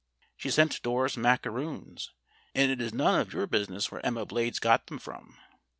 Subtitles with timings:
[0.35, 2.09] She sent Doris macaroons
[2.55, 5.37] and it is none of your business where Emma Blades got them from.